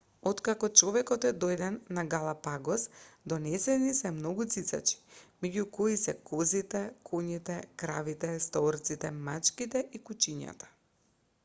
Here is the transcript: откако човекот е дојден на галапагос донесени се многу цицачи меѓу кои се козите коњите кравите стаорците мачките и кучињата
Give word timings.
откако 0.29 0.67
човекот 0.79 1.25
е 1.29 1.31
дојден 1.43 1.75
на 1.97 2.03
галапагос 2.13 2.85
донесени 3.33 3.93
се 3.99 4.13
многу 4.15 4.47
цицачи 4.55 4.99
меѓу 5.47 5.67
кои 5.77 5.99
се 6.07 6.17
козите 6.31 6.83
коњите 7.13 7.61
кравите 7.85 8.35
стаорците 8.49 9.13
мачките 9.31 9.87
и 10.01 10.05
кучињата 10.11 10.75